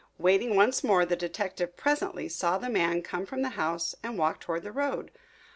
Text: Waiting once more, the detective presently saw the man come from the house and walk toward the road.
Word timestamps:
Waiting 0.17 0.55
once 0.55 0.83
more, 0.83 1.05
the 1.05 1.15
detective 1.15 1.77
presently 1.77 2.27
saw 2.27 2.57
the 2.57 2.71
man 2.71 3.03
come 3.03 3.23
from 3.23 3.43
the 3.43 3.49
house 3.49 3.93
and 4.01 4.17
walk 4.17 4.39
toward 4.39 4.63
the 4.63 4.71
road. 4.71 5.11